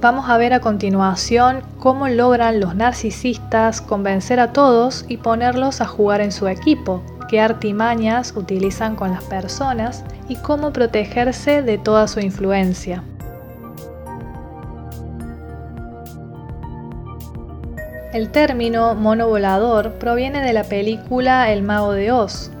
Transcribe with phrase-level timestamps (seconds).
[0.00, 5.86] Vamos a ver a continuación cómo logran los narcisistas convencer a todos y ponerlos a
[5.86, 12.06] jugar en su equipo, qué artimañas utilizan con las personas y cómo protegerse de toda
[12.06, 13.02] su influencia.
[18.12, 22.52] El término mono volador proviene de la película El mago de Oz,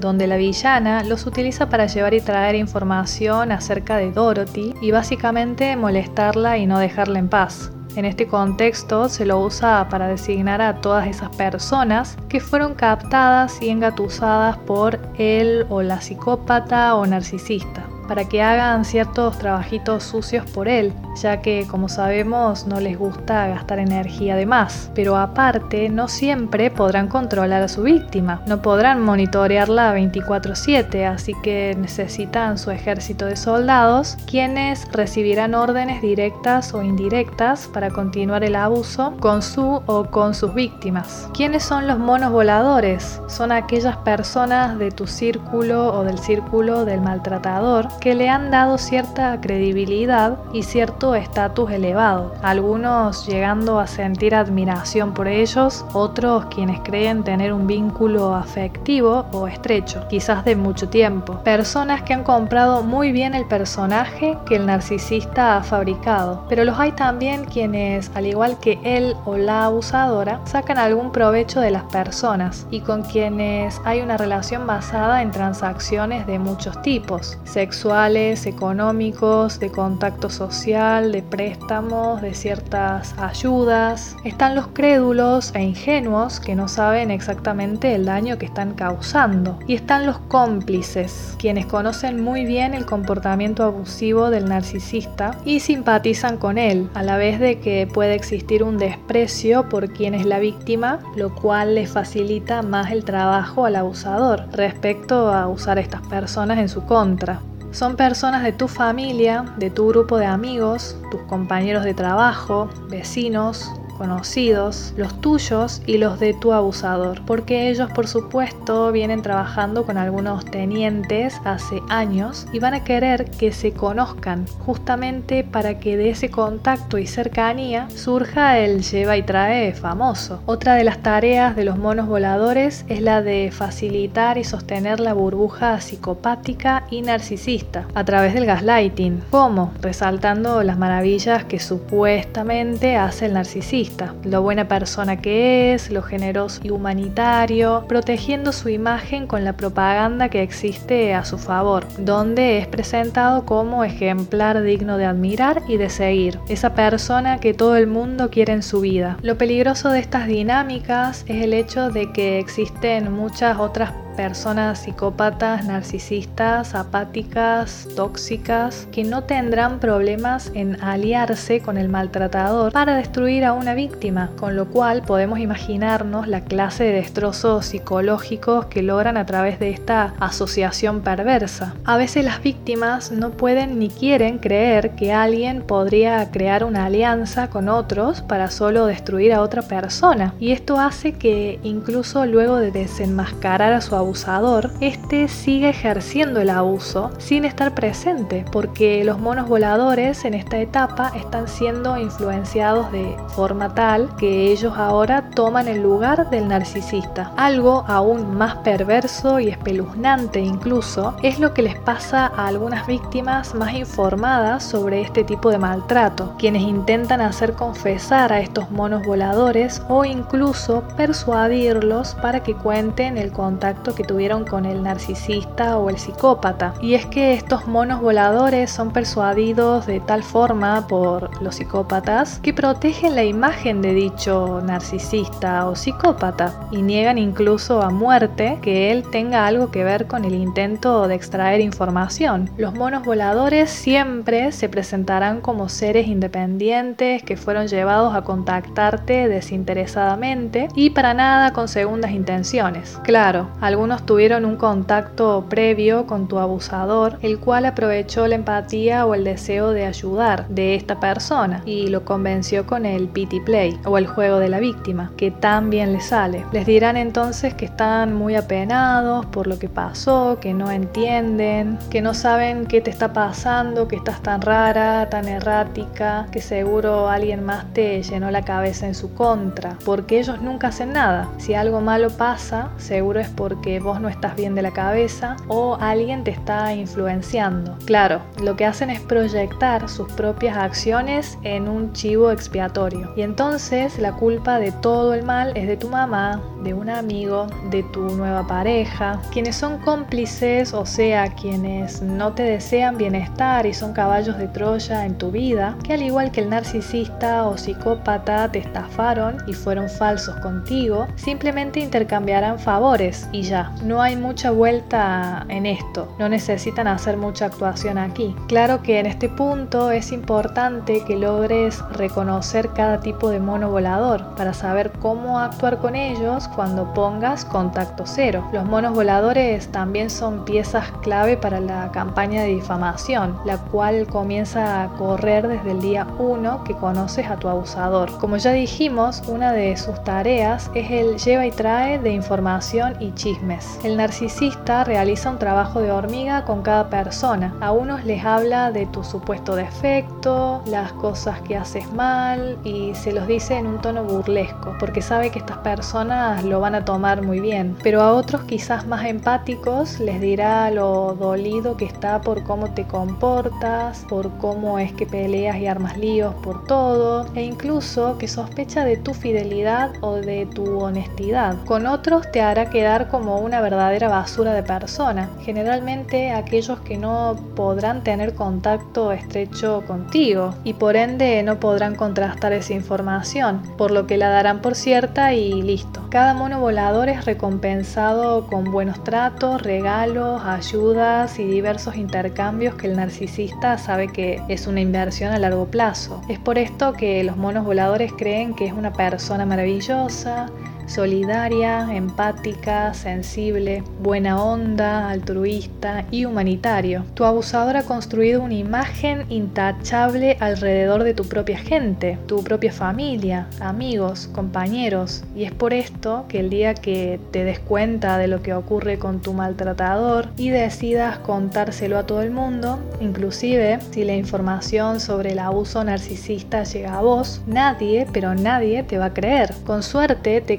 [0.00, 5.76] donde la villana los utiliza para llevar y traer información acerca de Dorothy y básicamente
[5.76, 7.72] molestarla y no dejarla en paz.
[7.96, 13.62] En este contexto se lo usa para designar a todas esas personas que fueron captadas
[13.62, 20.48] y engatusadas por él o la psicópata o narcisista para que hagan ciertos trabajitos sucios
[20.50, 24.90] por él, ya que como sabemos no les gusta gastar energía de más.
[24.94, 31.76] Pero aparte, no siempre podrán controlar a su víctima, no podrán monitorearla 24/7, así que
[31.78, 39.14] necesitan su ejército de soldados, quienes recibirán órdenes directas o indirectas para continuar el abuso
[39.20, 41.28] con su o con sus víctimas.
[41.34, 43.20] ¿Quiénes son los monos voladores?
[43.28, 48.78] Son aquellas personas de tu círculo o del círculo del maltratador que le han dado
[48.78, 56.80] cierta credibilidad y cierto estatus elevado, algunos llegando a sentir admiración por ellos, otros quienes
[56.80, 62.82] creen tener un vínculo afectivo o estrecho, quizás de mucho tiempo, personas que han comprado
[62.82, 68.26] muy bien el personaje que el narcisista ha fabricado, pero los hay también quienes, al
[68.26, 73.80] igual que él o la abusadora, sacan algún provecho de las personas y con quienes
[73.84, 81.22] hay una relación basada en transacciones de muchos tipos, sexual, económicos, de contacto social, de
[81.22, 84.16] préstamos, de ciertas ayudas.
[84.24, 89.58] Están los crédulos e ingenuos que no saben exactamente el daño que están causando.
[89.66, 96.38] Y están los cómplices, quienes conocen muy bien el comportamiento abusivo del narcisista y simpatizan
[96.38, 100.38] con él, a la vez de que puede existir un desprecio por quien es la
[100.38, 106.00] víctima, lo cual le facilita más el trabajo al abusador respecto a usar a estas
[106.06, 107.40] personas en su contra.
[107.70, 113.70] Son personas de tu familia, de tu grupo de amigos, tus compañeros de trabajo, vecinos,
[113.96, 119.96] conocidos, los tuyos y los de tu abusador, porque ellos por supuesto vienen trabajando con
[119.96, 126.10] algunos tenientes hace años y van a querer que se conozcan justamente para que de
[126.10, 130.42] ese contacto y cercanía surja el lleva y trae famoso.
[130.46, 135.14] Otra de las tareas de los monos voladores es la de facilitar y sostener la
[135.14, 139.22] burbuja psicopática y narcisista a través del gaslighting.
[139.30, 139.72] ¿Cómo?
[139.80, 146.60] Resaltando las maravillas que supuestamente hace el narcisista lo buena persona que es, lo generoso
[146.62, 152.66] y humanitario, protegiendo su imagen con la propaganda que existe a su favor, donde es
[152.66, 158.30] presentado como ejemplar digno de admirar y de seguir, esa persona que todo el mundo
[158.30, 159.16] quiere en su vida.
[159.22, 165.64] Lo peligroso de estas dinámicas es el hecho de que existen muchas otras personas psicópatas,
[165.64, 173.52] narcisistas, apáticas, tóxicas, que no tendrán problemas en aliarse con el maltratador para destruir a
[173.52, 179.26] una víctima, con lo cual podemos imaginarnos la clase de destrozos psicológicos que logran a
[179.26, 181.74] través de esta asociación perversa.
[181.84, 187.50] A veces las víctimas no pueden ni quieren creer que alguien podría crear una alianza
[187.50, 192.70] con otros para solo destruir a otra persona, y esto hace que incluso luego de
[192.70, 199.48] desenmascarar a su abusador, este sigue ejerciendo el abuso sin estar presente, porque los monos
[199.48, 205.82] voladores en esta etapa están siendo influenciados de forma tal que ellos ahora toman el
[205.82, 207.32] lugar del narcisista.
[207.36, 213.56] Algo aún más perverso y espeluznante incluso es lo que les pasa a algunas víctimas
[213.56, 219.82] más informadas sobre este tipo de maltrato, quienes intentan hacer confesar a estos monos voladores
[219.88, 225.98] o incluso persuadirlos para que cuenten el contacto que tuvieron con el narcisista o el
[225.98, 226.74] psicópata.
[226.80, 232.54] Y es que estos monos voladores son persuadidos de tal forma por los psicópatas que
[232.54, 239.04] protegen la imagen de dicho narcisista o psicópata y niegan incluso a muerte que él
[239.10, 242.50] tenga algo que ver con el intento de extraer información.
[242.56, 250.68] Los monos voladores siempre se presentarán como seres independientes que fueron llevados a contactarte desinteresadamente
[250.74, 252.98] y para nada con segundas intenciones.
[253.04, 259.06] Claro, algunos Algunos tuvieron un contacto previo con tu abusador, el cual aprovechó la empatía
[259.06, 263.78] o el deseo de ayudar de esta persona y lo convenció con el pity play
[263.84, 266.44] o el juego de la víctima, que tan bien le sale.
[266.50, 272.02] Les dirán entonces que están muy apenados por lo que pasó, que no entienden, que
[272.02, 277.44] no saben qué te está pasando, que estás tan rara, tan errática, que seguro alguien
[277.44, 281.28] más te llenó la cabeza en su contra, porque ellos nunca hacen nada.
[281.38, 285.76] Si algo malo pasa, seguro es porque vos no estás bien de la cabeza o
[285.80, 287.76] alguien te está influenciando.
[287.84, 293.12] Claro, lo que hacen es proyectar sus propias acciones en un chivo expiatorio.
[293.16, 297.46] Y entonces la culpa de todo el mal es de tu mamá, de un amigo,
[297.70, 303.74] de tu nueva pareja, quienes son cómplices, o sea, quienes no te desean bienestar y
[303.74, 308.50] son caballos de Troya en tu vida, que al igual que el narcisista o psicópata
[308.50, 315.44] te estafaron y fueron falsos contigo, simplemente intercambiarán favores y ya, no hay mucha vuelta
[315.48, 318.34] en esto, no necesitan hacer mucha actuación aquí.
[318.48, 324.34] Claro que en este punto es importante que logres reconocer cada tipo de mono volador
[324.36, 328.48] para saber cómo actuar con ellos cuando pongas contacto cero.
[328.52, 334.82] Los monos voladores también son piezas clave para la campaña de difamación, la cual comienza
[334.82, 338.16] a correr desde el día 1 que conoces a tu abusador.
[338.18, 343.12] Como ya dijimos, una de sus tareas es el lleva y trae de información y
[343.46, 343.78] chismes.
[343.84, 347.54] El narcisista realiza un trabajo de hormiga con cada persona.
[347.60, 353.12] A unos les habla de tu supuesto defecto, las cosas que haces mal y se
[353.12, 357.22] los dice en un tono burlesco, porque sabe que estas personas lo van a tomar
[357.22, 357.76] muy bien.
[357.82, 362.86] Pero a otros quizás más empáticos les dirá lo dolido que está por cómo te
[362.86, 368.84] comportas, por cómo es que peleas y armas líos por todo, e incluso que sospecha
[368.84, 371.56] de tu fidelidad o de tu honestidad.
[371.64, 377.36] Con otros te hará quedar como una verdadera basura de persona, generalmente aquellos que no
[377.54, 384.06] podrán tener contacto estrecho contigo y por ende no podrán contrastar esa información, por lo
[384.06, 386.06] que la darán por cierta y listo.
[386.10, 392.96] Cada mono volador es recompensado con buenos tratos, regalos, ayudas y diversos intercambios que el
[392.96, 396.22] narcisista sabe que es una inversión a largo plazo.
[396.28, 400.46] Es por esto que los monos voladores creen que es una persona maravillosa,
[400.86, 407.04] solidaria, empática, sensible, buena onda, altruista y humanitario.
[407.14, 413.48] Tu abusador ha construido una imagen intachable alrededor de tu propia gente, tu propia familia,
[413.60, 418.42] amigos, compañeros, y es por esto que el día que te des cuenta de lo
[418.42, 424.14] que ocurre con tu maltratador y decidas contárselo a todo el mundo, inclusive si la
[424.14, 429.52] información sobre el abuso narcisista llega a vos, nadie, pero nadie te va a creer.
[429.64, 430.58] Con suerte te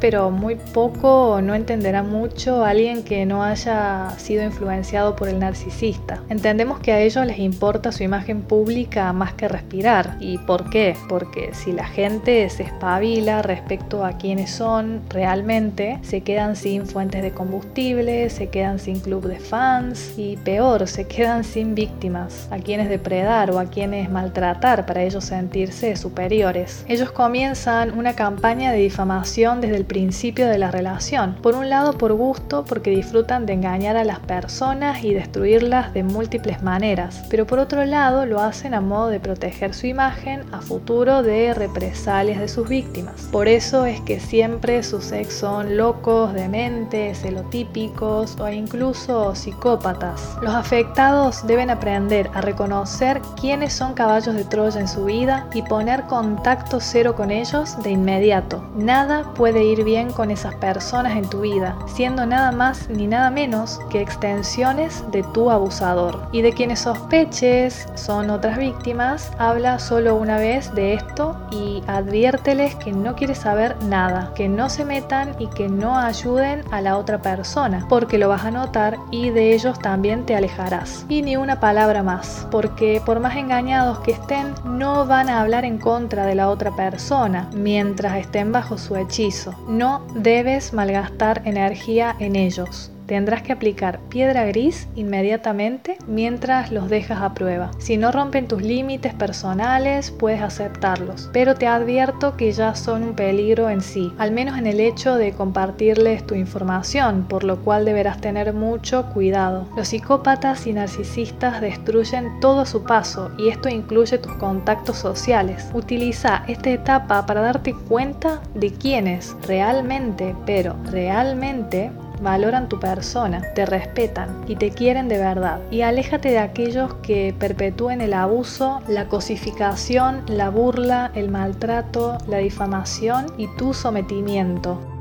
[0.00, 6.22] pero muy poco no entenderá mucho alguien que no haya sido influenciado por el narcisista.
[6.28, 10.16] Entendemos que a ellos les importa su imagen pública más que respirar.
[10.18, 10.96] ¿Y por qué?
[11.08, 17.22] Porque si la gente se espabila respecto a quiénes son realmente, se quedan sin fuentes
[17.22, 22.58] de combustible, se quedan sin club de fans y peor, se quedan sin víctimas, a
[22.58, 26.84] quienes depredar o a quienes maltratar para ellos sentirse superiores.
[26.88, 31.36] Ellos comienzan una campaña de difamación desde el principio de la relación.
[31.42, 36.02] Por un lado por gusto, porque disfrutan de engañar a las personas y destruirlas de
[36.02, 40.60] múltiples maneras, pero por otro lado lo hacen a modo de proteger su imagen a
[40.60, 43.28] futuro de represalias de sus víctimas.
[43.30, 50.36] Por eso es que siempre sus ex son locos, dementes, celotípicos o incluso psicópatas.
[50.40, 55.62] Los afectados deben aprender a reconocer quiénes son caballos de Troya en su vida y
[55.62, 58.62] poner contacto cero con ellos de inmediato.
[58.76, 63.30] Nada puede ir bien con esas personas en tu vida, siendo nada más ni nada
[63.30, 66.28] menos que extensiones de tu abusador.
[66.32, 72.76] Y de quienes sospeches son otras víctimas, habla solo una vez de esto y adviérteles
[72.76, 76.96] que no quieres saber nada, que no se metan y que no ayuden a la
[76.96, 81.04] otra persona, porque lo vas a notar y de ellos también te alejarás.
[81.08, 85.64] Y ni una palabra más, porque por más engañados que estén, no van a hablar
[85.64, 89.31] en contra de la otra persona mientras estén bajo su hechizo
[89.66, 92.91] no debes malgastar energía en ellos.
[93.12, 97.70] Tendrás que aplicar piedra gris inmediatamente mientras los dejas a prueba.
[97.76, 103.12] Si no rompen tus límites personales, puedes aceptarlos, pero te advierto que ya son un
[103.12, 107.84] peligro en sí, al menos en el hecho de compartirles tu información, por lo cual
[107.84, 109.68] deberás tener mucho cuidado.
[109.76, 115.68] Los psicópatas y narcisistas destruyen todo a su paso y esto incluye tus contactos sociales.
[115.74, 121.90] Utiliza esta etapa para darte cuenta de quiénes realmente, pero realmente
[122.20, 125.60] valoran tu persona, te respetan y te quieren de verdad.
[125.70, 132.38] Y aléjate de aquellos que perpetúen el abuso, la cosificación, la burla, el maltrato, la
[132.38, 134.91] difamación y tu sometimiento.